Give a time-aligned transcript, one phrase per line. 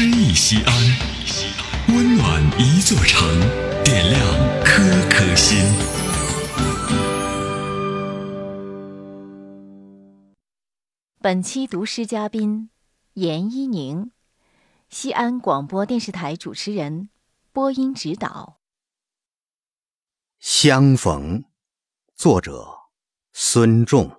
[0.00, 0.72] 诗意西安，
[1.88, 3.28] 温暖一座城，
[3.82, 4.22] 点亮
[4.64, 5.58] 颗颗心。
[11.20, 12.70] 本期读诗嘉宾
[13.14, 14.12] 严一宁，
[14.88, 17.08] 西安广播电视台主持人，
[17.52, 18.60] 播音指导。
[20.38, 21.42] 相逢，
[22.14, 22.68] 作者
[23.32, 24.17] 孙仲。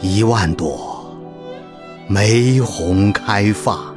[0.00, 1.12] 一万朵
[2.06, 3.92] 玫红开放，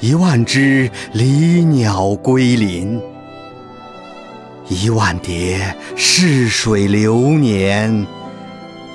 [0.00, 2.98] 一万只离鸟归林，
[4.68, 8.06] 一万叠逝水流年，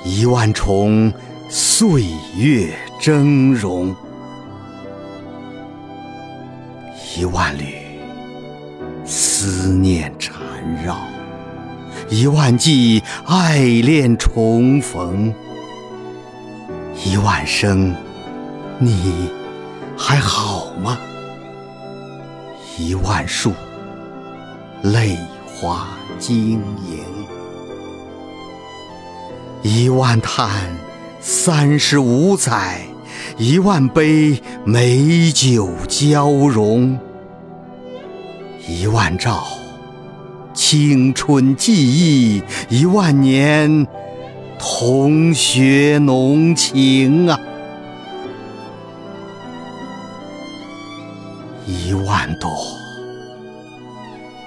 [0.04, 1.12] 一万重
[1.48, 2.02] 岁
[2.36, 3.94] 月峥嵘，
[7.16, 7.76] 一万缕
[9.04, 10.36] 思念缠
[10.84, 10.98] 绕，
[12.10, 15.32] 一万季爱恋重逢。
[17.04, 17.94] 一万声，
[18.78, 19.30] 你
[19.96, 20.98] 还好吗？
[22.78, 23.52] 一万树，
[24.82, 26.52] 泪花晶
[26.88, 27.04] 莹。
[29.62, 30.50] 一万叹，
[31.20, 32.78] 三十五载；
[33.36, 36.98] 一万杯，美酒交融。
[38.66, 39.46] 一万照，
[40.54, 43.86] 青春记忆；一万年。
[44.58, 47.38] 同学浓情啊，
[51.66, 52.50] 一万朵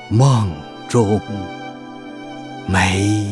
[0.09, 0.51] 梦
[0.87, 1.19] 中
[2.67, 3.31] 梅